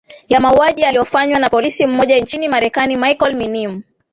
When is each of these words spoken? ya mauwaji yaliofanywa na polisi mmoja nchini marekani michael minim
ya 0.29 0.39
mauwaji 0.39 0.81
yaliofanywa 0.81 1.39
na 1.39 1.49
polisi 1.49 1.87
mmoja 1.87 2.19
nchini 2.19 2.47
marekani 2.47 2.95
michael 2.97 3.35
minim 3.35 3.81